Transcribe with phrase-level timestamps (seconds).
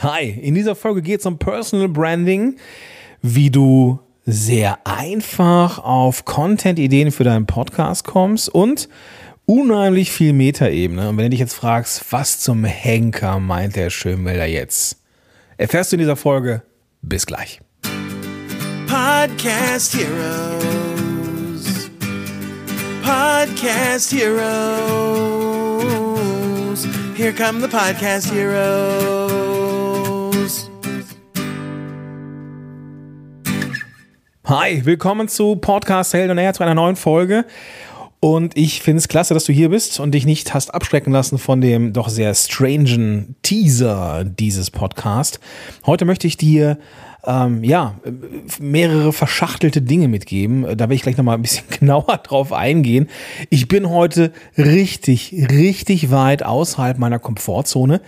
[0.00, 2.54] Hi, in dieser Folge geht es um Personal Branding,
[3.20, 8.88] wie du sehr einfach auf Content-Ideen für deinen Podcast kommst und
[9.44, 11.08] unheimlich viel Metaebene.
[11.08, 15.02] Und wenn du dich jetzt fragst, was zum Henker meint der Schönwälder jetzt,
[15.56, 16.62] erfährst du in dieser Folge.
[17.02, 17.60] Bis gleich.
[18.86, 21.90] Podcast Heroes.
[23.02, 25.18] Podcast Heroes.
[27.16, 29.47] Here come the Podcast Heroes.
[34.48, 37.44] Hi, willkommen zu Podcast Held und Er zu einer neuen Folge.
[38.18, 41.36] Und ich finde es klasse, dass du hier bist und dich nicht hast abschrecken lassen
[41.36, 45.38] von dem doch sehr strangen Teaser dieses Podcast.
[45.84, 46.78] Heute möchte ich dir
[47.26, 47.96] ähm, ja,
[48.58, 50.78] mehrere verschachtelte Dinge mitgeben.
[50.78, 53.10] Da will ich gleich nochmal ein bisschen genauer drauf eingehen.
[53.50, 58.00] Ich bin heute richtig, richtig weit außerhalb meiner Komfortzone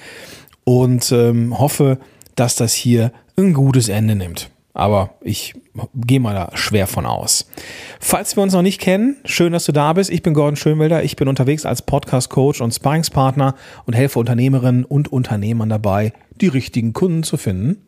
[0.65, 1.99] und ähm, hoffe,
[2.35, 4.51] dass das hier ein gutes Ende nimmt.
[4.73, 5.55] Aber ich
[5.95, 7.51] gehe mal da schwer von aus.
[7.99, 10.11] Falls wir uns noch nicht kennen, schön, dass du da bist.
[10.11, 11.03] Ich bin Gordon Schönwelder.
[11.03, 16.93] Ich bin unterwegs als Podcast-Coach und Sparringspartner und helfe Unternehmerinnen und Unternehmern dabei, die richtigen
[16.93, 17.87] Kunden zu finden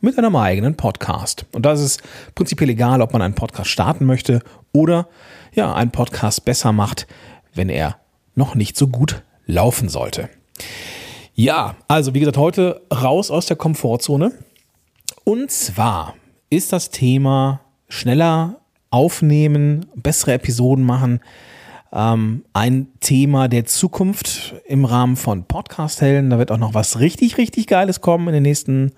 [0.00, 1.46] mit einem eigenen Podcast.
[1.52, 2.02] Und da ist
[2.34, 4.40] prinzipiell egal, ob man einen Podcast starten möchte
[4.72, 5.08] oder
[5.52, 7.06] ja, einen Podcast besser macht,
[7.54, 7.96] wenn er
[8.34, 10.30] noch nicht so gut laufen sollte.
[11.34, 14.32] Ja, also wie gesagt, heute raus aus der Komfortzone.
[15.24, 16.14] Und zwar
[16.50, 21.20] ist das Thema schneller aufnehmen, bessere Episoden machen,
[21.92, 26.30] ähm, ein Thema der Zukunft im Rahmen von Podcast-Helden.
[26.30, 28.92] Da wird auch noch was richtig, richtig Geiles kommen in den nächsten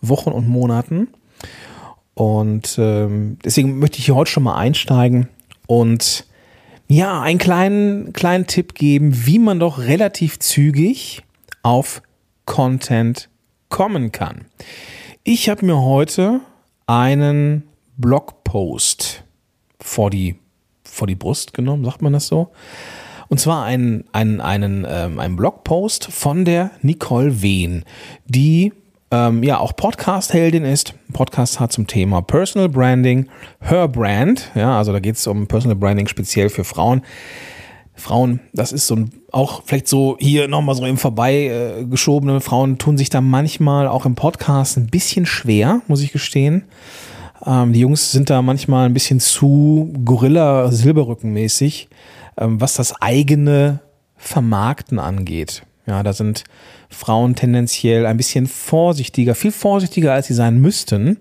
[0.00, 1.08] Wochen und Monaten.
[2.14, 5.28] Und ähm, deswegen möchte ich hier heute schon mal einsteigen
[5.66, 6.26] und
[6.88, 11.22] ja, einen kleinen, kleinen Tipp geben, wie man doch relativ zügig
[11.62, 12.00] auf
[12.46, 13.28] Content
[13.68, 14.46] kommen kann.
[15.24, 16.40] Ich habe mir heute
[16.86, 17.64] einen
[17.96, 19.24] Blogpost
[19.80, 20.36] vor die,
[20.84, 22.50] vor die Brust genommen, sagt man das so?
[23.28, 27.84] Und zwar einen, einen, einen, ähm, einen Blogpost von der Nicole Wehn,
[28.26, 28.72] die
[29.10, 30.94] ähm, ja auch Podcast-Heldin ist.
[31.12, 33.28] Podcast hat zum Thema Personal Branding,
[33.60, 34.50] Her Brand.
[34.54, 37.02] Ja, also da geht es um Personal Branding speziell für Frauen.
[37.96, 42.36] Frauen, das ist so ein, auch vielleicht so hier nochmal so im Vorbeigeschobene.
[42.36, 46.64] Äh, Frauen tun sich da manchmal auch im Podcast ein bisschen schwer, muss ich gestehen.
[47.44, 51.88] Ähm, die Jungs sind da manchmal ein bisschen zu Gorilla-Silberrücken-mäßig,
[52.36, 53.80] ähm, was das eigene
[54.16, 55.62] Vermarkten angeht.
[55.86, 56.44] Ja, da sind
[56.90, 61.18] Frauen tendenziell ein bisschen vorsichtiger, viel vorsichtiger, als sie sein müssten.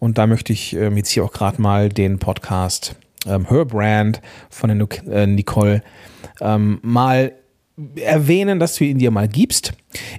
[0.00, 2.96] Und da möchte ich ähm, jetzt hier auch gerade mal den Podcast
[3.26, 4.20] ähm, Her Brand
[4.50, 5.82] von der äh, Nicole
[6.40, 7.32] ähm, mal
[7.96, 9.72] erwähnen, dass du ihn dir mal gibst.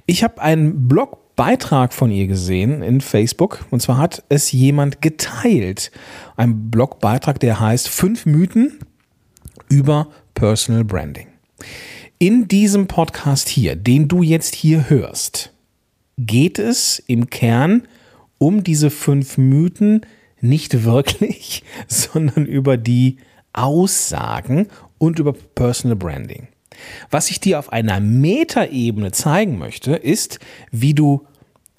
[0.04, 5.90] Ich habe einen Blogbeitrag von ihr gesehen in Facebook und zwar hat es jemand geteilt.
[6.36, 8.78] Ein Blogbeitrag, der heißt Fünf Mythen
[9.68, 11.28] über Personal Branding.
[12.18, 15.52] In diesem Podcast hier, den du jetzt hier hörst,
[16.18, 17.82] geht es im Kern
[18.38, 20.02] um diese fünf Mythen,
[20.48, 23.18] nicht wirklich, sondern über die
[23.52, 24.68] Aussagen
[24.98, 26.48] und über Personal Branding.
[27.10, 30.38] Was ich dir auf einer Metaebene zeigen möchte, ist,
[30.70, 31.26] wie du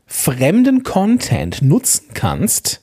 [0.08, 2.82] fremden Content nutzen kannst,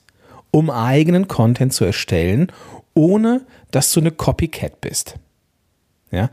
[0.50, 2.52] um eigenen Content zu erstellen,
[2.94, 5.16] ohne dass du eine Copycat bist.
[6.12, 6.30] Ja?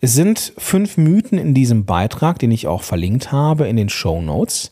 [0.00, 4.20] Es sind fünf Mythen in diesem Beitrag, den ich auch verlinkt habe in den Show
[4.20, 4.70] Notes.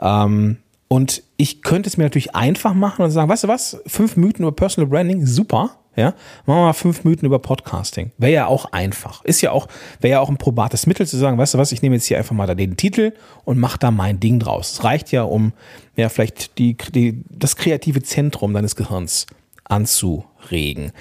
[0.00, 0.58] Ähm,
[0.92, 4.42] und ich könnte es mir natürlich einfach machen und sagen, weißt du was, fünf Mythen
[4.42, 5.78] über Personal Branding, super.
[5.96, 6.08] Ja,
[6.44, 8.12] machen wir mal fünf Mythen über Podcasting.
[8.18, 9.24] Wäre ja auch einfach.
[9.24, 9.68] Ist ja auch,
[10.02, 12.18] wäre ja auch ein probates Mittel zu sagen, weißt du was, ich nehme jetzt hier
[12.18, 13.14] einfach mal da den Titel
[13.46, 14.72] und mache da mein Ding draus.
[14.72, 15.54] Es reicht ja, um
[15.96, 19.24] ja vielleicht die, die, das kreative Zentrum deines Gehirns
[19.64, 20.92] anzuregen.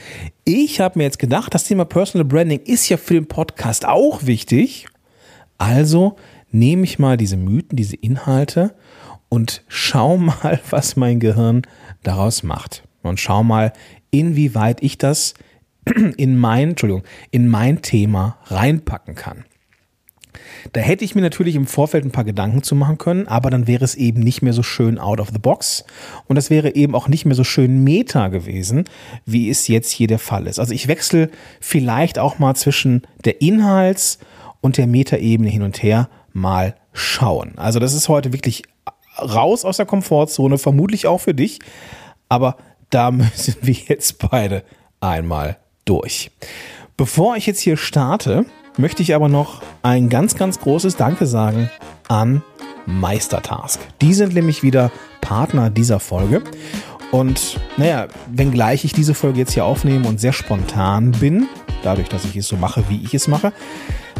[0.46, 4.26] Ich habe mir jetzt gedacht, das Thema Personal Branding ist ja für den Podcast auch
[4.26, 4.88] wichtig.
[5.58, 6.16] Also
[6.50, 8.74] nehme ich mal diese Mythen, diese Inhalte
[9.32, 11.64] und schau mal, was mein Gehirn
[12.04, 12.84] daraus macht.
[13.02, 13.74] Und schau mal,
[14.12, 15.34] inwieweit ich das
[16.18, 19.46] in mein, Entschuldigung, in mein Thema reinpacken kann.
[20.74, 23.68] Da hätte ich mir natürlich im Vorfeld ein paar Gedanken zu machen können, aber dann
[23.68, 25.86] wäre es eben nicht mehr so schön out of the box
[26.28, 28.86] und das wäre eben auch nicht mehr so schön meta gewesen,
[29.26, 30.60] wie es jetzt hier der Fall ist.
[30.60, 31.30] Also ich wechsle
[31.60, 34.20] vielleicht auch mal zwischen der Inhalts-
[34.62, 37.54] und der Metaebene hin und her mal schauen.
[37.58, 38.64] Also das ist heute wirklich
[39.22, 41.60] raus aus der Komfortzone, vermutlich auch für dich.
[42.30, 42.58] Aber
[42.90, 44.64] da müssen wir jetzt beide
[45.00, 46.32] einmal durch.
[46.98, 48.46] Bevor ich jetzt hier starte,
[48.78, 51.70] möchte ich aber noch ein ganz, ganz großes Danke sagen
[52.08, 52.44] an
[52.86, 53.80] Meistertask.
[54.02, 54.92] Die sind nämlich wieder
[55.22, 56.44] Partner dieser Folge.
[57.12, 61.48] Und naja, wenngleich ich diese Folge jetzt hier aufnehme und sehr spontan bin,
[61.84, 63.54] dadurch, dass ich es so mache, wie ich es mache,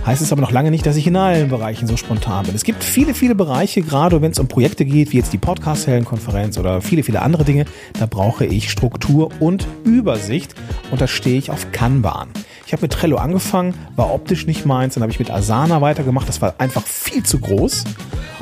[0.06, 2.56] heißt es aber noch lange nicht, dass ich in allen Bereichen so spontan bin.
[2.56, 6.58] Es gibt viele, viele Bereiche, gerade wenn es um Projekte geht, wie jetzt die Podcast-Helden-Konferenz
[6.58, 7.66] oder viele, viele andere Dinge,
[8.00, 10.56] da brauche ich Struktur und Übersicht
[10.90, 12.30] und da stehe ich auf Kanban.
[12.66, 16.28] Ich habe mit Trello angefangen, war optisch nicht meins, dann habe ich mit Asana weitergemacht,
[16.28, 17.84] das war einfach viel zu groß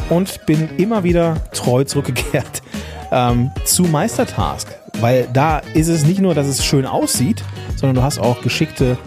[0.09, 2.61] und bin immer wieder treu zurückgekehrt
[3.11, 4.67] ähm, zu Meistertask.
[5.01, 7.43] Weil da ist es nicht nur, dass es schön aussieht,
[7.79, 8.97] sondern du hast auch geschickte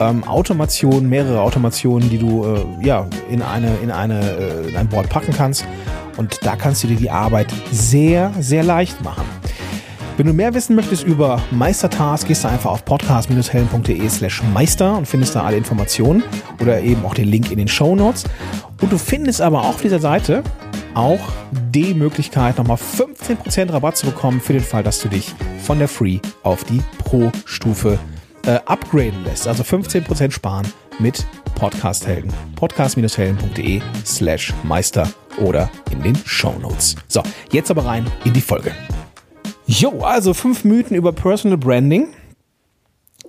[0.00, 4.88] ähm, Automationen, mehrere Automationen, die du äh, ja, in, eine, in, eine, äh, in ein
[4.88, 5.64] Board packen kannst.
[6.16, 9.24] Und da kannst du dir die Arbeit sehr, sehr leicht machen.
[10.16, 15.06] Wenn du mehr wissen möchtest über Meistertask, gehst du einfach auf podcast-helden.de slash meister und
[15.06, 16.22] findest da alle Informationen
[16.62, 18.24] oder eben auch den Link in den Show Notes.
[18.80, 20.42] Und du findest aber auf dieser Seite
[20.94, 21.20] auch
[21.52, 25.88] die Möglichkeit, nochmal 15% Rabatt zu bekommen für den Fall, dass du dich von der
[25.88, 27.98] Free auf die Pro-Stufe
[28.46, 29.46] äh, upgraden lässt.
[29.46, 30.66] Also 15% sparen
[30.98, 31.26] mit
[31.56, 32.32] Podcast-Helden.
[32.54, 35.08] Podcast-helden.de slash Meister
[35.38, 36.54] oder in den Show.
[37.08, 38.72] So, jetzt aber rein in die Folge.
[39.66, 42.08] Jo, also fünf Mythen über Personal Branding.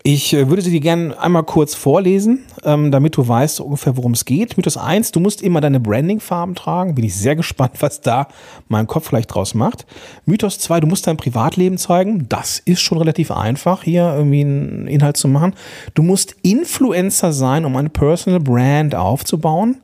[0.10, 4.14] Ich äh, würde sie dir gerne einmal kurz vorlesen, ähm, damit du weißt ungefähr, worum
[4.14, 4.56] es geht.
[4.56, 6.96] Mythos 1, du musst immer deine Branding-Farben tragen.
[6.96, 8.30] Bin ich sehr gespannt, was da
[8.70, 9.86] mein Kopf vielleicht draus macht.
[10.26, 12.30] Mythos 2, du musst dein Privatleben zeigen.
[12.30, 15.56] Das ist schon relativ einfach, hier irgendwie einen Inhalt zu machen.
[15.94, 19.82] Du musst Influencer sein, um eine Personal Brand aufzubauen.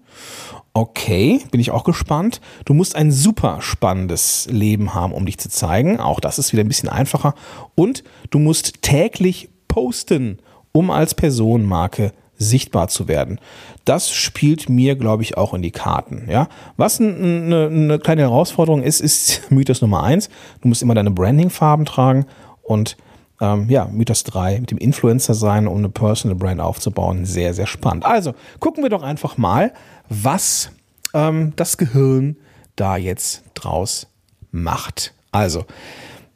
[0.74, 2.40] Okay, bin ich auch gespannt.
[2.64, 6.00] Du musst ein super spannendes Leben haben, um dich zu zeigen.
[6.00, 7.36] Auch das ist wieder ein bisschen einfacher.
[7.76, 10.38] Und du musst täglich posten,
[10.72, 13.40] um als Personenmarke sichtbar zu werden.
[13.86, 16.28] Das spielt mir, glaube ich, auch in die Karten.
[16.30, 16.48] Ja?
[16.78, 20.30] Was eine, eine kleine Herausforderung ist, ist Mythos Nummer eins.
[20.62, 22.28] Du musst immer deine Branding-Farben tragen
[22.62, 22.98] und
[23.42, 27.26] ähm, ja, Mythos 3 mit dem Influencer sein, um eine Personal Brand aufzubauen.
[27.26, 28.06] Sehr, sehr spannend.
[28.06, 29.74] Also gucken wir doch einfach mal,
[30.08, 30.70] was
[31.16, 32.38] ähm, das Gehirn
[32.76, 34.06] da jetzt draus
[34.52, 35.16] macht.
[35.32, 35.66] Also,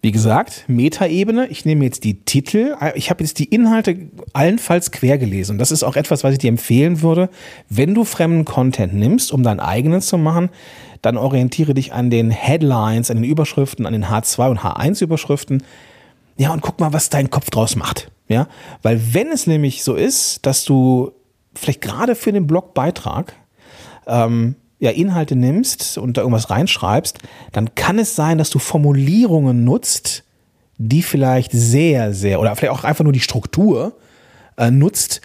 [0.01, 1.47] wie gesagt, Metaebene.
[1.47, 2.75] Ich nehme jetzt die Titel.
[2.95, 5.53] Ich habe jetzt die Inhalte allenfalls quer gelesen.
[5.53, 7.29] Und das ist auch etwas, was ich dir empfehlen würde.
[7.67, 10.49] Wenn du fremden Content nimmst, um deinen eigenen zu machen,
[11.01, 15.63] dann orientiere dich an den Headlines, an den Überschriften, an den H2 und H1 Überschriften.
[16.37, 18.11] Ja, und guck mal, was dein Kopf draus macht.
[18.27, 18.47] Ja,
[18.83, 21.11] weil wenn es nämlich so ist, dass du
[21.55, 23.33] vielleicht gerade für den Blogbeitrag
[24.05, 27.19] ähm, ja, Inhalte nimmst und da irgendwas reinschreibst,
[27.51, 30.23] dann kann es sein, dass du Formulierungen nutzt,
[30.77, 33.97] die vielleicht sehr, sehr, oder vielleicht auch einfach nur die Struktur
[34.57, 35.21] äh, nutzt.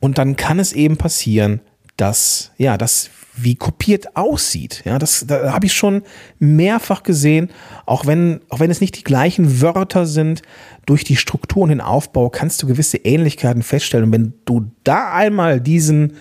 [0.00, 1.60] Und dann kann es eben passieren,
[1.96, 4.82] dass, ja, das wie kopiert aussieht.
[4.84, 6.02] Ja, das da habe ich schon
[6.38, 7.50] mehrfach gesehen,
[7.84, 10.42] auch wenn, auch wenn es nicht die gleichen Wörter sind,
[10.86, 14.06] durch die Struktur und den Aufbau kannst du gewisse Ähnlichkeiten feststellen.
[14.06, 16.14] Und wenn du da einmal diesen,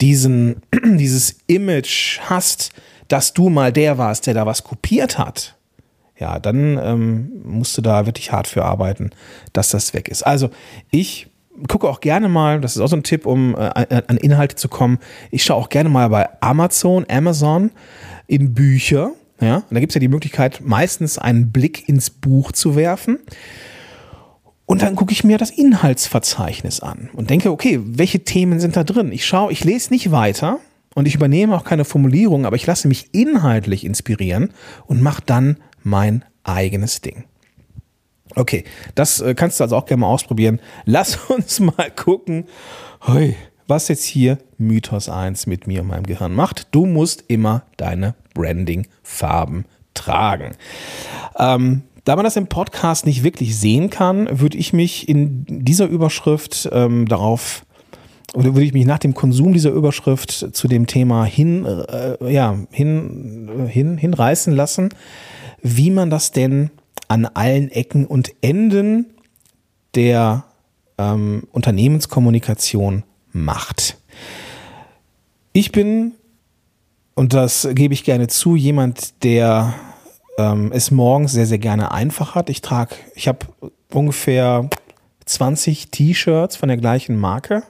[0.00, 2.70] diesen, dieses Image hast,
[3.08, 5.56] dass du mal der warst, der da was kopiert hat,
[6.18, 9.10] ja, dann ähm, musst du da wirklich hart für arbeiten,
[9.54, 10.22] dass das weg ist.
[10.22, 10.50] Also
[10.90, 11.28] ich
[11.66, 14.68] gucke auch gerne mal, das ist auch so ein Tipp, um äh, an Inhalte zu
[14.68, 14.98] kommen.
[15.30, 17.70] Ich schaue auch gerne mal bei Amazon, Amazon
[18.26, 19.12] in Bücher.
[19.40, 23.18] Ja, und da gibt es ja die Möglichkeit, meistens einen Blick ins Buch zu werfen.
[24.70, 28.84] Und dann gucke ich mir das Inhaltsverzeichnis an und denke, okay, welche Themen sind da
[28.84, 29.10] drin?
[29.10, 30.60] Ich schaue, ich lese nicht weiter
[30.94, 34.50] und ich übernehme auch keine Formulierung, aber ich lasse mich inhaltlich inspirieren
[34.86, 37.24] und mache dann mein eigenes Ding.
[38.36, 38.62] Okay,
[38.94, 40.60] das äh, kannst du also auch gerne mal ausprobieren.
[40.84, 42.44] Lass uns mal gucken,
[43.66, 46.68] was jetzt hier Mythos 1 mit mir und meinem Gehirn macht.
[46.70, 50.52] Du musst immer deine Branding-Farben tragen.
[51.36, 55.86] Ähm, da man das im Podcast nicht wirklich sehen kann, würde ich mich in dieser
[55.86, 57.64] Überschrift ähm, darauf
[58.34, 62.58] oder würde ich mich nach dem Konsum dieser Überschrift zu dem Thema hin, äh, ja,
[62.72, 64.88] hin, hin, hinreißen lassen,
[65.62, 66.70] wie man das denn
[67.06, 69.06] an allen Ecken und Enden
[69.94, 70.42] der
[70.98, 73.98] ähm, Unternehmenskommunikation macht.
[75.52, 76.14] Ich bin,
[77.14, 79.76] und das gebe ich gerne zu, jemand, der
[80.38, 82.50] ähm, es morgens sehr, sehr gerne einfach hat.
[82.50, 83.46] Ich trage, ich habe
[83.92, 84.68] ungefähr
[85.26, 87.62] 20 T-Shirts von der gleichen Marke.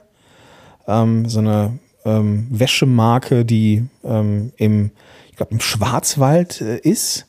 [0.87, 4.91] Ähm, so eine ähm, Wäschemarke, die ähm, im,
[5.29, 7.27] ich glaube, im Schwarzwald äh, ist.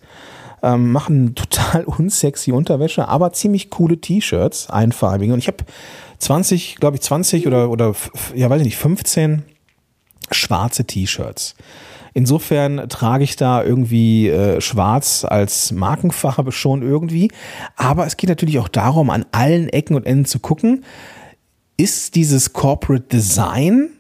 [0.63, 5.33] Ähm, machen total unsexy Unterwäsche, aber ziemlich coole T-Shirts, einfarbige.
[5.33, 5.65] Und ich habe
[6.19, 7.95] 20, glaube ich, 20 oder, oder
[8.35, 9.43] ja, weiß ich nicht, 15
[10.31, 11.57] schwarze T-Shirts.
[12.15, 17.31] Insofern trage ich da irgendwie äh, schwarz als Markenfarbe schon irgendwie.
[17.77, 20.85] Aber es geht natürlich auch darum, an allen Ecken und Enden zu gucken,
[21.77, 23.91] ist dieses Corporate Design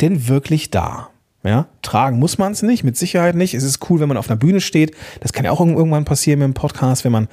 [0.00, 1.08] denn wirklich da?
[1.42, 3.52] Ja, tragen muss man es nicht, mit Sicherheit nicht.
[3.52, 4.94] Es ist cool, wenn man auf einer Bühne steht.
[5.20, 7.28] Das kann ja auch irgendwann passieren mit dem Podcast, wenn man,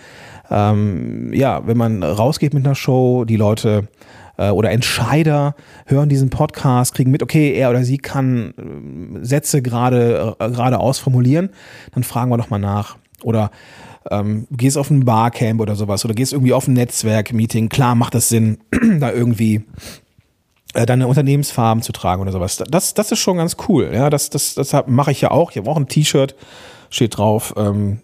[0.49, 3.87] ähm, ja, wenn man rausgeht mit einer Show, die Leute
[4.49, 5.55] oder Entscheider
[5.85, 8.53] hören diesen Podcast, kriegen mit, okay, er oder sie kann
[9.21, 11.49] äh, Sätze gerade äh, geradeaus formulieren,
[11.93, 12.97] dann fragen wir doch mal nach.
[13.23, 13.51] Oder
[14.09, 18.15] ähm, gehst auf ein Barcamp oder sowas oder gehst irgendwie auf ein Netzwerk-Meeting, klar macht
[18.15, 18.57] das Sinn,
[18.99, 19.63] da irgendwie
[20.73, 22.57] äh, deine Unternehmensfarben zu tragen oder sowas.
[22.57, 23.91] Das, das ist schon ganz cool.
[23.93, 25.51] Ja, das, das, das mache ich ja auch.
[25.51, 26.35] Ich habe auch ein T-Shirt,
[26.89, 27.99] steht drauf, ähm,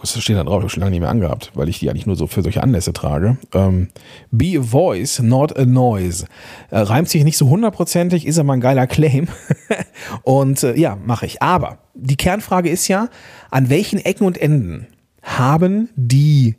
[0.00, 0.58] was steht da drauf?
[0.58, 2.62] Ich habe schon lange nicht mehr angehabt, weil ich die eigentlich nur so für solche
[2.62, 3.36] Anlässe trage.
[3.52, 3.88] Ähm,
[4.30, 6.26] Be a voice, not a noise.
[6.70, 9.28] Äh, reimt sich nicht so hundertprozentig, ist aber ein geiler Claim.
[10.22, 11.42] und äh, ja, mache ich.
[11.42, 13.08] Aber die Kernfrage ist ja,
[13.50, 14.86] an welchen Ecken und Enden
[15.22, 16.56] haben die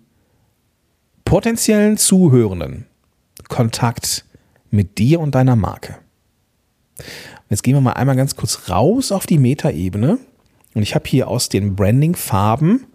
[1.26, 2.86] potenziellen Zuhörenden
[3.48, 4.26] Kontakt
[4.70, 5.98] mit dir und deiner Marke.
[7.50, 10.20] Jetzt gehen wir mal einmal ganz kurz raus auf die Metaebene.
[10.74, 12.86] Und ich habe hier aus den Branding-Farben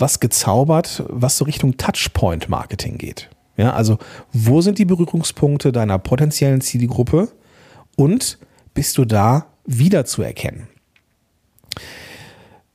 [0.00, 3.30] was gezaubert, was so Richtung Touchpoint-Marketing geht.
[3.56, 3.98] Ja, also
[4.32, 7.28] wo sind die Berührungspunkte deiner potenziellen Zielgruppe
[7.96, 8.38] und
[8.72, 10.68] bist du da wiederzuerkennen?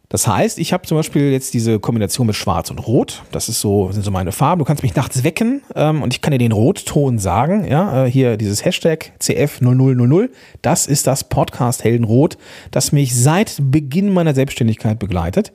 [0.09, 3.23] Das heißt, ich habe zum Beispiel jetzt diese Kombination mit Schwarz und Rot.
[3.31, 4.59] Das ist so, sind so meine Farben.
[4.59, 7.65] Du kannst mich nachts wecken ähm, und ich kann dir den Rotton sagen.
[7.67, 10.29] Ja, äh, hier dieses Hashtag CF0000.
[10.61, 12.37] Das ist das Podcast Heldenrot,
[12.71, 15.51] das mich seit Beginn meiner Selbstständigkeit begleitet.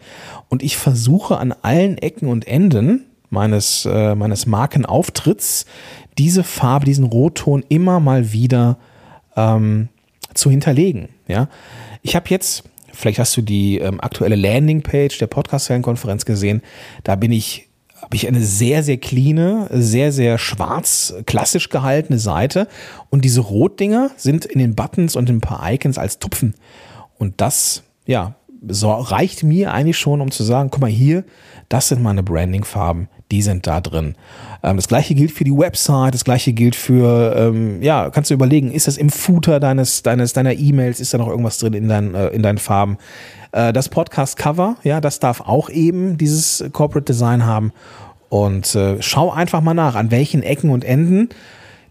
[0.48, 5.66] Und ich versuche an allen Ecken und Enden meines, äh, meines Markenauftritts
[6.18, 8.78] diese Farbe, diesen Rotton immer mal wieder
[9.36, 9.88] ähm,
[10.34, 11.08] zu hinterlegen.
[11.28, 11.48] Ja,
[12.02, 16.62] ich habe jetzt Vielleicht hast du die ähm, aktuelle Landingpage der Podcast-Konferenz gesehen.
[17.04, 17.68] Da bin ich
[18.02, 22.66] habe ich eine sehr, sehr cleane, sehr, sehr schwarz, klassisch gehaltene Seite.
[23.10, 26.54] Und diese Rotdinger sind in den Buttons und in ein paar Icons als Tupfen.
[27.18, 31.24] Und das, ja, so reicht mir eigentlich schon, um zu sagen, guck mal hier,
[31.68, 34.14] das sind meine Branding-Farben, die sind da drin.
[34.62, 38.34] Ähm, das gleiche gilt für die Website, das gleiche gilt für, ähm, ja, kannst du
[38.34, 41.88] überlegen, ist das im Footer deines, deines, deiner E-Mails, ist da noch irgendwas drin in,
[41.88, 42.98] dein, äh, in deinen Farben?
[43.52, 47.72] Äh, das Podcast-Cover, ja, das darf auch eben dieses Corporate Design haben.
[48.28, 51.28] Und äh, schau einfach mal nach, an welchen Ecken und Enden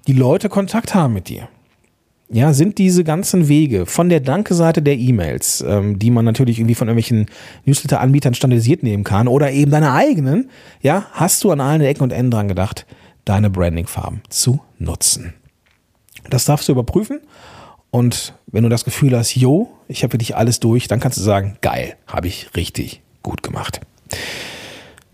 [0.08, 1.50] die Leute Kontakt haben mit dir
[2.32, 6.76] ja, sind diese ganzen Wege von der Danke-Seite der E-Mails, ähm, die man natürlich irgendwie
[6.76, 7.26] von irgendwelchen
[7.66, 10.50] Newsletter-Anbietern standardisiert nehmen kann oder eben deine eigenen,
[10.82, 12.86] ja, hast du an allen Ecken und Enden dran gedacht,
[13.26, 15.34] deine Branding-Farben zu nutzen.
[16.30, 17.20] Das darfst du überprüfen
[17.90, 21.18] und wenn du das Gefühl hast, yo, ich habe für dich alles durch, dann kannst
[21.18, 23.82] du sagen, geil, habe ich richtig gut gemacht.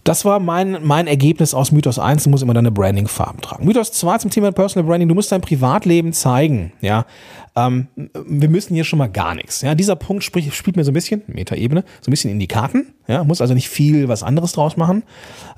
[0.05, 2.25] Das war mein, mein Ergebnis aus Mythos 1.
[2.25, 3.65] Du musst immer deine Branding-Farben tragen.
[3.65, 5.09] Mythos 2 zum Thema Personal Branding.
[5.09, 6.71] Du musst dein Privatleben zeigen.
[6.79, 7.07] Ja,
[7.55, 9.61] ähm, wir müssen hier schon mal gar nichts.
[9.61, 12.45] Ja, dieser Punkt sprich, spielt mir so ein bisschen, Metaebene, so ein bisschen in die
[12.47, 12.93] Karten.
[13.07, 15.01] Ja, muss also nicht viel was anderes draus machen.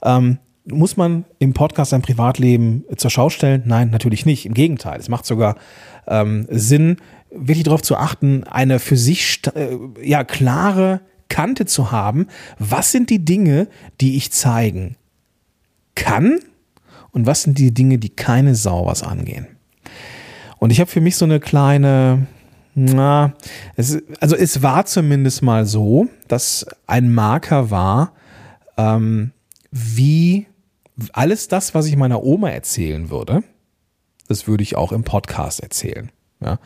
[0.01, 3.63] Ähm, muss man im Podcast sein Privatleben zur Schau stellen?
[3.65, 4.45] Nein, natürlich nicht.
[4.45, 4.97] Im Gegenteil.
[4.97, 5.57] Es macht sogar
[6.07, 6.97] ähm, Sinn,
[7.31, 12.27] wirklich darauf zu achten, eine für sich äh, ja klare Kante zu haben,
[12.59, 13.67] was sind die Dinge,
[14.01, 14.95] die ich zeigen
[15.95, 16.39] kann
[17.11, 19.47] und was sind die Dinge, die keine Sau was angehen.
[20.59, 22.27] Und ich habe für mich so eine kleine,
[22.75, 23.33] na,
[23.75, 28.13] es, also es war zumindest mal so, dass ein Marker war,
[28.77, 29.31] ähm,
[29.71, 30.47] wie
[31.13, 33.43] alles das, was ich meiner Oma erzählen würde,
[34.27, 36.11] das würde ich auch im Podcast erzählen.
[36.39, 36.59] Ja,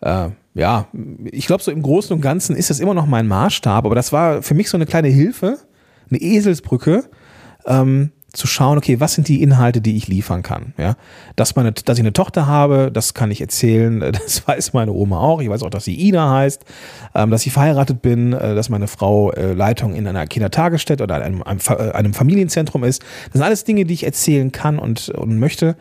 [0.00, 0.88] äh, ja,
[1.24, 4.12] ich glaube, so im Großen und Ganzen ist das immer noch mein Maßstab, aber das
[4.12, 5.58] war für mich so eine kleine Hilfe,
[6.10, 7.04] eine Eselsbrücke,
[7.66, 10.72] ähm, zu schauen, okay, was sind die Inhalte, die ich liefern kann.
[10.78, 10.96] Ja,
[11.36, 15.18] dass, meine, dass ich eine Tochter habe, das kann ich erzählen, das weiß meine Oma
[15.18, 15.40] auch.
[15.40, 16.64] Ich weiß auch, dass sie Ina heißt,
[17.14, 21.16] ähm, dass ich verheiratet bin, äh, dass meine Frau äh, Leitung in einer Kindertagesstätte oder
[21.16, 23.02] einem, einem, äh, einem, Familienzentrum ist.
[23.26, 25.76] Das sind alles Dinge, die ich erzählen kann und, und möchte.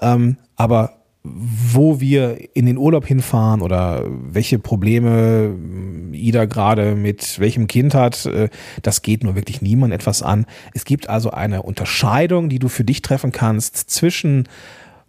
[0.00, 5.56] Ähm, aber wo wir in den Urlaub hinfahren oder welche Probleme
[6.12, 8.48] Ida gerade mit welchem Kind hat, äh,
[8.82, 10.46] das geht nur wirklich niemand etwas an.
[10.74, 14.48] Es gibt also eine Unterscheidung, die du für dich treffen kannst zwischen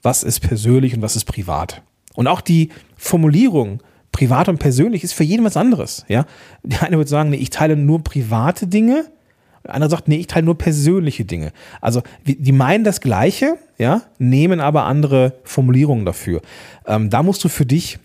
[0.03, 1.81] was ist persönlich und was ist privat.
[2.13, 6.05] Und auch die Formulierung privat und persönlich ist für jeden was anderes.
[6.07, 6.25] Ja,
[6.61, 9.05] der eine wird sagen, nee, ich teile nur private Dinge
[9.67, 11.51] einer sagt, nee, ich teile nur persönliche Dinge.
[11.81, 16.41] Also die meinen das Gleiche, ja, nehmen aber andere Formulierungen dafür.
[16.85, 17.99] Ähm, da musst du für dich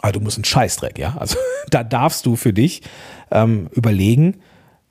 [0.00, 1.16] Aber du musst einen Scheißdreck, ja.
[1.18, 1.36] Also
[1.70, 2.82] da darfst du für dich
[3.30, 4.36] ähm, überlegen,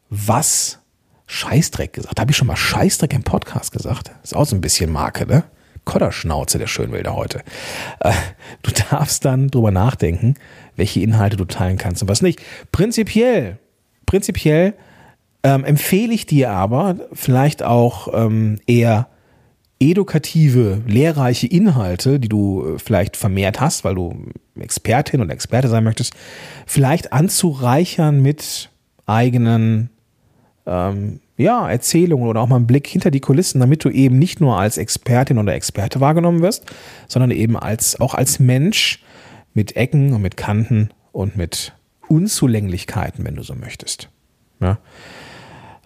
[0.09, 0.79] was
[1.27, 2.19] Scheißdreck gesagt.
[2.19, 4.11] Habe ich schon mal Scheißdreck im Podcast gesagt?
[4.23, 5.43] Ist auch so ein bisschen Marke, ne?
[5.85, 7.43] Kodderschnauze, der Schönwälder heute.
[7.99, 8.11] Äh,
[8.63, 10.35] du darfst dann drüber nachdenken,
[10.75, 12.41] welche Inhalte du teilen kannst und was nicht.
[12.71, 13.59] Prinzipiell,
[14.05, 14.73] prinzipiell
[15.45, 19.07] ähm, empfehle ich dir aber vielleicht auch ähm, eher
[19.79, 24.25] edukative, lehrreiche Inhalte, die du äh, vielleicht vermehrt hast, weil du
[24.59, 26.15] Expertin und Experte sein möchtest,
[26.65, 28.71] vielleicht anzureichern mit
[29.05, 29.91] eigenen
[30.65, 34.41] ähm, ja, Erzählungen oder auch mal einen Blick hinter die Kulissen, damit du eben nicht
[34.41, 36.65] nur als Expertin oder Experte wahrgenommen wirst,
[37.07, 39.03] sondern eben als, auch als Mensch
[39.53, 41.73] mit Ecken und mit Kanten und mit
[42.07, 44.09] Unzulänglichkeiten, wenn du so möchtest.
[44.59, 44.79] Ja.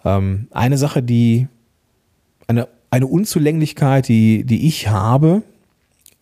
[0.06, 1.48] Ähm, eine Sache, die,
[2.48, 5.44] eine, eine Unzulänglichkeit, die, die ich habe,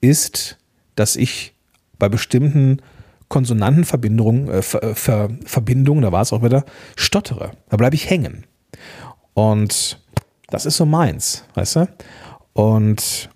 [0.01, 0.57] ist,
[0.95, 1.53] dass ich
[1.99, 2.81] bei bestimmten
[3.27, 6.65] Konsonantenverbindungen, äh, Ver, Ver, Verbindungen, da war es auch wieder,
[6.95, 7.51] stottere.
[7.69, 8.45] Da bleibe ich hängen.
[9.33, 10.01] Und
[10.49, 11.87] das ist so meins, weißt du?
[12.53, 13.29] Und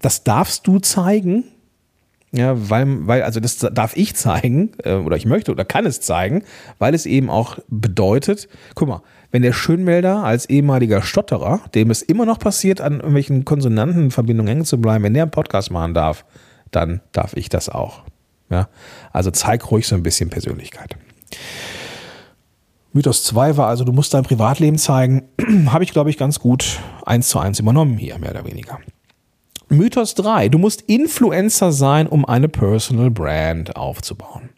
[0.00, 1.44] das darfst du zeigen,
[2.36, 6.00] ja, weil, weil, also das darf ich zeigen, äh, oder ich möchte oder kann es
[6.00, 6.44] zeigen,
[6.78, 12.02] weil es eben auch bedeutet, guck mal, wenn der Schönmelder als ehemaliger Stotterer, dem es
[12.02, 16.24] immer noch passiert, an irgendwelchen Konsonantenverbindungen hängen zu bleiben, wenn der einen Podcast machen darf,
[16.70, 18.02] dann darf ich das auch.
[18.50, 18.68] Ja,
[19.12, 20.96] also zeig ruhig so ein bisschen Persönlichkeit.
[22.92, 25.28] Mythos 2 war also, du musst dein Privatleben zeigen.
[25.66, 28.78] Habe ich, glaube ich, ganz gut eins zu eins übernommen hier, mehr oder weniger.
[29.68, 34.50] Mythos 3, du musst Influencer sein, um eine Personal Brand aufzubauen.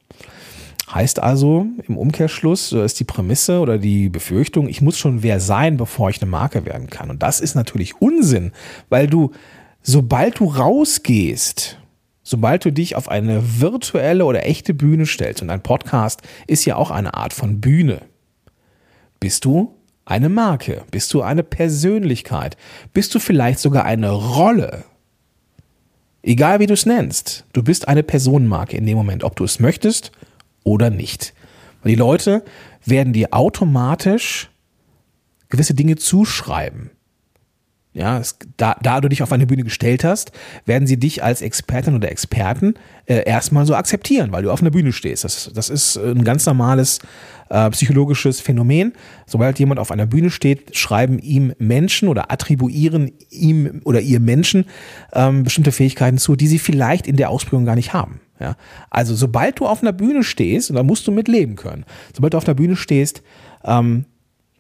[0.93, 5.77] Heißt also, im Umkehrschluss ist die Prämisse oder die Befürchtung, ich muss schon wer sein,
[5.77, 7.11] bevor ich eine Marke werden kann.
[7.11, 8.53] Und das ist natürlich Unsinn,
[8.89, 9.33] weil du,
[9.83, 11.79] sobald du rausgehst
[12.29, 16.77] sobald du dich auf eine virtuelle oder echte Bühne stellst, und ein Podcast ist ja
[16.77, 18.03] auch eine Art von Bühne,
[19.19, 19.75] bist du
[20.05, 22.57] eine Marke, bist du eine Persönlichkeit,
[22.93, 24.85] bist du vielleicht sogar eine Rolle.
[26.29, 29.61] Egal wie du es nennst, du bist eine Personenmarke in dem Moment, ob du es
[29.61, 30.13] möchtest
[30.63, 31.33] oder nicht.
[31.85, 32.45] Die Leute
[32.85, 34.51] werden dir automatisch
[35.49, 36.91] gewisse Dinge zuschreiben.
[37.99, 40.31] Ja, es, da, da du dich auf eine Bühne gestellt hast,
[40.67, 42.75] werden sie dich als Expertin oder Experten
[43.07, 45.25] äh, erstmal so akzeptieren, weil du auf einer Bühne stehst.
[45.25, 47.01] Das, das ist ein ganz normales
[47.51, 48.93] äh, psychologisches Phänomen.
[49.27, 54.67] Sobald jemand auf einer Bühne steht, schreiben ihm Menschen oder attribuieren ihm oder ihr Menschen
[55.13, 58.21] ähm, bestimmte Fähigkeiten zu, die sie vielleicht in der Ausbildung gar nicht haben.
[58.39, 58.55] Ja?
[58.91, 61.85] Also sobald du auf einer Bühne stehst, und da musst du mit leben können,
[62.15, 63.23] sobald du auf einer Bühne stehst,
[63.65, 64.05] ähm,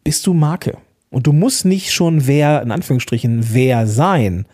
[0.02, 0.78] bist du Marke.
[1.10, 4.46] Und du musst nicht schon wer, in Anführungsstrichen, wer sein,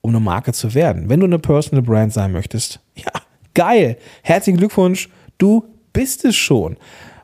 [0.00, 1.08] um eine Marke zu werden.
[1.08, 3.12] Wenn du eine Personal Brand sein möchtest, ja,
[3.54, 3.96] geil.
[4.22, 5.08] Herzlichen Glückwunsch,
[5.38, 6.76] du bist es schon.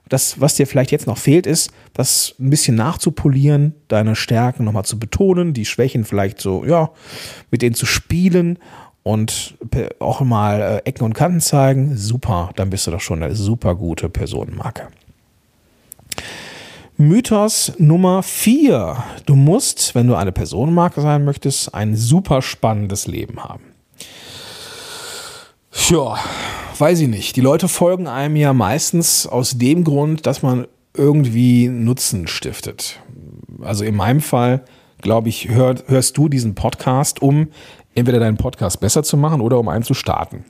[0.09, 4.85] Das, was dir vielleicht jetzt noch fehlt, ist, das ein bisschen nachzupolieren, deine Stärken nochmal
[4.85, 6.91] zu betonen, die Schwächen vielleicht so, ja,
[7.51, 8.59] mit denen zu spielen
[9.03, 9.55] und
[10.01, 11.97] auch mal äh, Ecken und Kanten zeigen.
[11.97, 14.89] Super, dann bist du doch schon eine super gute Personenmarke.
[16.97, 19.03] Mythos Nummer 4.
[19.27, 23.65] Du musst, wenn du eine Personenmarke sein möchtest, ein super spannendes Leben haben.
[25.89, 26.17] Ja,
[26.79, 27.35] weiß ich nicht.
[27.35, 33.01] Die Leute folgen einem ja meistens aus dem Grund, dass man irgendwie Nutzen stiftet.
[33.61, 34.65] Also in meinem Fall,
[34.99, 37.49] glaube ich, hör, hörst du diesen Podcast, um
[37.97, 40.45] entweder deinen Podcast besser zu machen oder um einen zu starten.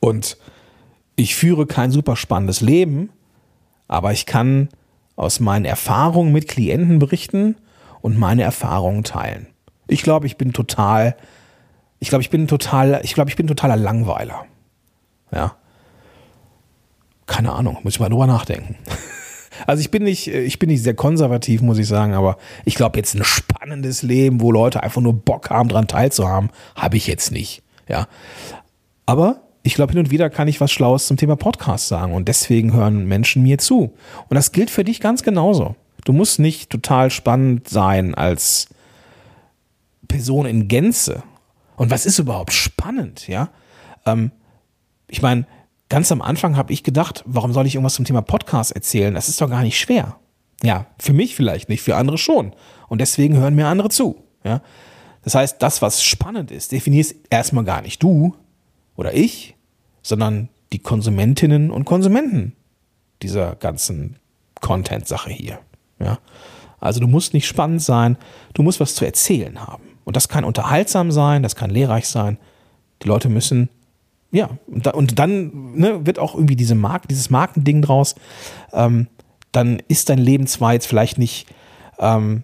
[0.00, 0.38] Und
[1.16, 3.10] ich führe kein super spannendes Leben,
[3.88, 4.70] aber ich kann
[5.22, 7.56] aus meinen Erfahrungen mit Klienten berichten
[8.00, 9.46] und meine Erfahrungen teilen.
[9.88, 11.16] Ich glaube, ich bin total,
[11.98, 14.44] ich glaube, ich bin total, ich glaube, ich bin totaler Langweiler.
[15.32, 15.56] Ja.
[17.26, 18.76] Keine Ahnung, muss ich mal drüber nachdenken.
[19.66, 22.98] Also ich bin nicht, ich bin nicht sehr konservativ, muss ich sagen, aber ich glaube
[22.98, 27.30] jetzt ein spannendes Leben, wo Leute einfach nur Bock haben, dran teilzuhaben, habe ich jetzt
[27.30, 27.62] nicht.
[27.86, 28.08] Ja.
[29.04, 32.28] Aber ich glaube, hin und wieder kann ich was Schlaues zum Thema Podcast sagen und
[32.28, 33.94] deswegen hören Menschen mir zu.
[34.28, 35.76] Und das gilt für dich ganz genauso.
[36.04, 38.68] Du musst nicht total spannend sein als
[40.08, 41.22] Person in Gänze.
[41.76, 43.50] Und was ist überhaupt spannend, ja?
[44.04, 44.32] Ähm,
[45.08, 45.46] ich meine,
[45.88, 49.14] ganz am Anfang habe ich gedacht, warum soll ich irgendwas zum Thema Podcast erzählen?
[49.14, 50.16] Das ist doch gar nicht schwer.
[50.62, 52.52] Ja, für mich vielleicht nicht, für andere schon.
[52.88, 54.24] Und deswegen hören mir andere zu.
[54.44, 54.60] Ja?
[55.22, 58.34] Das heißt, das, was spannend ist, definierst erstmal gar nicht du,
[58.96, 59.56] oder ich,
[60.02, 62.54] sondern die Konsumentinnen und Konsumenten
[63.22, 64.16] dieser ganzen
[64.60, 65.58] Content-Sache hier.
[65.98, 66.18] Ja?
[66.80, 68.16] Also du musst nicht spannend sein,
[68.54, 69.84] du musst was zu erzählen haben.
[70.04, 72.38] Und das kann unterhaltsam sein, das kann lehrreich sein.
[73.02, 73.68] Die Leute müssen
[74.32, 78.14] ja, und, da, und dann ne, wird auch irgendwie diese Mark dieses Markending draus.
[78.72, 79.06] Ähm,
[79.52, 81.46] dann ist dein Leben zwar jetzt vielleicht nicht
[81.98, 82.42] ähm,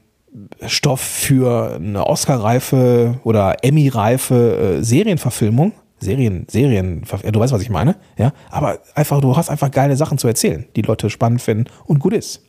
[0.67, 5.73] Stoff für eine Oscar-reife oder Emmy-reife äh, Serienverfilmung.
[6.01, 10.19] Serien, Serien, du weißt, was ich meine, ja, aber einfach, du hast einfach geile Sachen
[10.19, 12.43] zu erzählen, die Leute spannend finden und gut ist.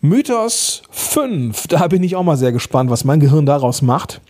[0.00, 4.20] Mythos 5, da bin ich auch mal sehr gespannt, was mein Gehirn daraus macht.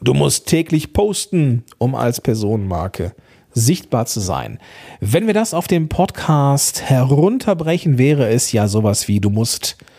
[0.00, 3.14] Du musst täglich posten, um als Personenmarke
[3.52, 4.58] sichtbar zu sein.
[5.00, 9.95] Wenn wir das auf dem Podcast herunterbrechen, wäre es ja sowas wie, du musst äh,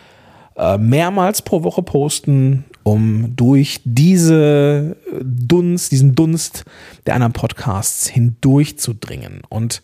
[0.80, 6.64] mehrmals pro Woche posten, um durch diese Dunst, diesen Dunst
[7.06, 9.42] der anderen Podcasts hindurchzudringen.
[9.50, 9.82] Und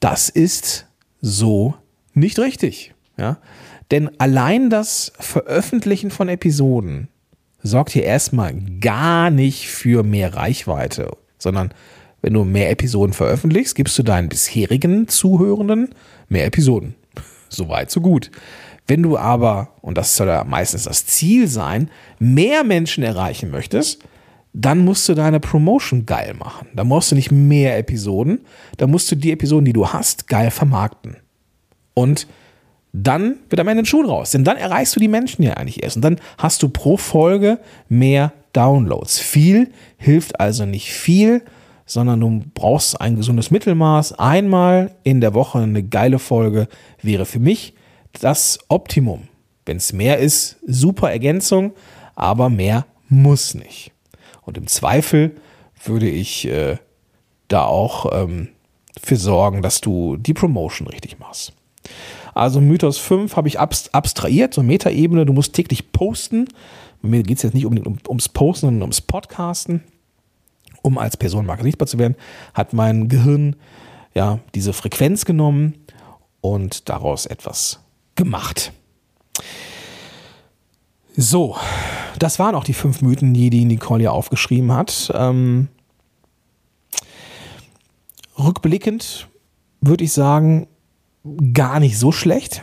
[0.00, 0.86] das ist
[1.20, 1.74] so
[2.14, 2.94] nicht richtig.
[3.16, 3.38] Ja?
[3.90, 7.08] Denn allein das Veröffentlichen von Episoden
[7.62, 11.72] sorgt hier erstmal gar nicht für mehr Reichweite, sondern
[12.20, 15.88] wenn du mehr Episoden veröffentlichst, gibst du deinen bisherigen Zuhörenden
[16.28, 16.94] mehr Episoden.
[17.48, 18.30] Soweit, so gut.
[18.88, 24.02] Wenn du aber, und das soll ja meistens das Ziel sein, mehr Menschen erreichen möchtest,
[24.54, 26.68] dann musst du deine Promotion geil machen.
[26.74, 28.40] Da musst du nicht mehr Episoden,
[28.78, 31.18] da musst du die Episoden, die du hast, geil vermarkten.
[31.92, 32.26] Und
[32.92, 34.30] dann wird am Ende ein Schuh draus.
[34.30, 35.96] Denn dann erreichst du die Menschen ja eigentlich erst.
[35.96, 39.18] Und dann hast du pro Folge mehr Downloads.
[39.20, 41.42] Viel hilft also nicht viel,
[41.84, 44.18] sondern du brauchst ein gesundes Mittelmaß.
[44.18, 46.68] Einmal in der Woche eine geile Folge
[47.02, 47.74] wäre für mich
[48.12, 49.28] das Optimum.
[49.66, 51.72] Wenn es mehr ist, super Ergänzung,
[52.14, 53.92] aber mehr muss nicht.
[54.42, 55.36] Und im Zweifel
[55.84, 56.78] würde ich äh,
[57.48, 58.48] da auch ähm,
[59.00, 61.52] für sorgen, dass du die Promotion richtig machst.
[62.34, 66.48] Also Mythos 5 habe ich abstrahiert, so Metaebene, du musst täglich posten.
[67.02, 69.82] Mir geht es jetzt nicht um, um, ums Posten, sondern ums Podcasten.
[70.82, 72.14] Um als Personenmarke sichtbar zu werden,
[72.54, 73.56] hat mein Gehirn
[74.14, 75.74] ja diese Frequenz genommen
[76.40, 77.80] und daraus etwas
[78.18, 78.72] gemacht.
[81.16, 81.56] So,
[82.18, 85.10] das waren auch die fünf Mythen, die die Nicole ja aufgeschrieben hat.
[85.14, 85.68] Ähm,
[88.38, 89.28] rückblickend
[89.80, 90.66] würde ich sagen,
[91.54, 92.62] gar nicht so schlecht.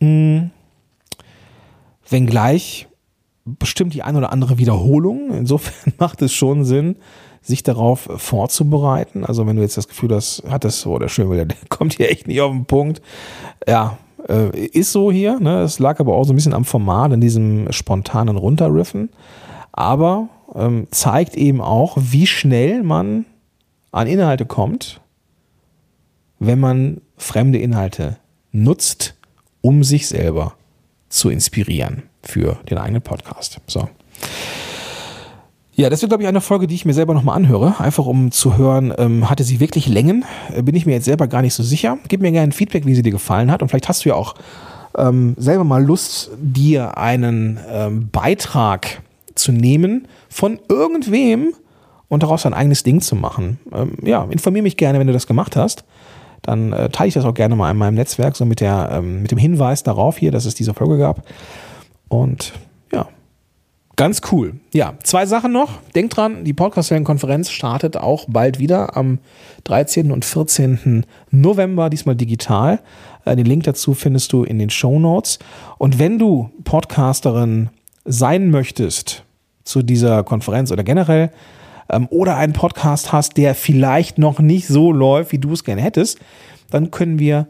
[0.00, 0.50] Mhm.
[2.08, 2.88] Wenngleich
[3.44, 5.30] bestimmt die ein oder andere Wiederholung.
[5.32, 6.96] Insofern macht es schon Sinn,
[7.42, 9.24] sich darauf vorzubereiten.
[9.24, 12.26] Also wenn du jetzt das Gefühl hast, hattest, oh, der Schönwilder, der kommt hier echt
[12.26, 13.02] nicht auf den Punkt.
[13.66, 13.98] Ja,
[14.28, 15.40] äh, ist so hier.
[15.40, 15.62] Ne?
[15.62, 19.10] Es lag aber auch so ein bisschen am Format, in diesem spontanen Runterriffen.
[19.72, 23.24] Aber ähm, zeigt eben auch, wie schnell man
[23.92, 25.00] an Inhalte kommt,
[26.38, 28.18] wenn man fremde Inhalte
[28.52, 29.14] nutzt,
[29.60, 30.54] um sich selber
[31.08, 33.60] zu inspirieren für den eigenen Podcast.
[33.66, 33.88] So.
[35.78, 38.32] Ja, das wird, glaube ich, eine Folge, die ich mir selber nochmal anhöre, einfach um
[38.32, 40.24] zu hören, ähm, hatte sie wirklich Längen?
[40.52, 41.98] Äh, bin ich mir jetzt selber gar nicht so sicher.
[42.08, 43.62] Gib mir gerne ein Feedback, wie sie dir gefallen hat.
[43.62, 44.34] Und vielleicht hast du ja auch
[44.96, 49.02] ähm, selber mal Lust, dir einen ähm, Beitrag
[49.36, 51.54] zu nehmen von irgendwem
[52.08, 53.60] und daraus ein eigenes Ding zu machen.
[53.72, 55.84] Ähm, ja, informiere mich gerne, wenn du das gemacht hast.
[56.42, 59.22] Dann äh, teile ich das auch gerne mal in meinem Netzwerk, so mit, der, ähm,
[59.22, 61.22] mit dem Hinweis darauf hier, dass es diese Folge gab.
[62.08, 62.52] Und
[63.98, 64.54] Ganz cool.
[64.72, 65.80] Ja, zwei Sachen noch.
[65.96, 69.18] Denkt dran, die Podcast-Konferenz startet auch bald wieder am
[69.64, 70.12] 13.
[70.12, 71.04] und 14.
[71.32, 72.78] November, diesmal digital.
[73.24, 75.40] Äh, den Link dazu findest du in den Show Notes.
[75.78, 77.70] Und wenn du Podcasterin
[78.04, 79.24] sein möchtest
[79.64, 81.32] zu dieser Konferenz oder generell
[81.90, 85.82] ähm, oder einen Podcast hast, der vielleicht noch nicht so läuft, wie du es gerne
[85.82, 86.20] hättest,
[86.70, 87.48] dann können wir,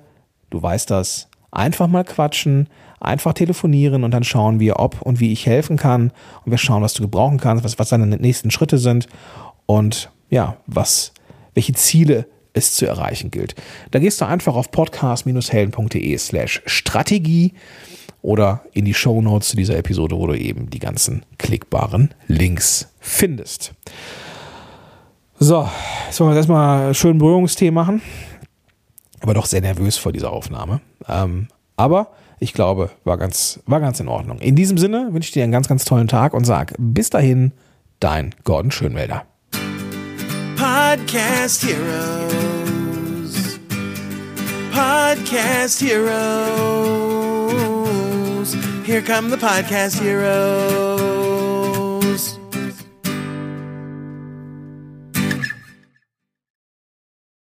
[0.48, 2.68] du weißt das, einfach mal quatschen
[3.00, 6.12] einfach telefonieren und dann schauen wir, ob und wie ich helfen kann.
[6.44, 9.06] Und wir schauen, was du gebrauchen kannst, was, was deine nächsten Schritte sind
[9.66, 11.12] und ja, was,
[11.54, 13.54] welche Ziele es zu erreichen gilt.
[13.90, 17.54] Da gehst du einfach auf podcast-helden.de slash Strategie
[18.22, 22.92] oder in die Show Notes zu dieser Episode, wo du eben die ganzen klickbaren Links
[23.00, 23.74] findest.
[25.38, 25.68] So,
[26.06, 28.02] jetzt wollen wir erstmal schön Berührungstee machen.
[29.20, 30.80] Aber doch sehr nervös vor dieser Aufnahme.
[31.08, 34.38] Ähm, aber ich glaube, war ganz, war ganz in Ordnung.
[34.38, 37.52] In diesem Sinne wünsche ich dir einen ganz, ganz tollen Tag und sag bis dahin,
[38.00, 39.24] dein Gordon Schönwälder.
[40.56, 43.58] Podcast Heroes.
[44.72, 46.08] Podcast Heroes.
[48.84, 51.27] Here come the Podcast Heroes.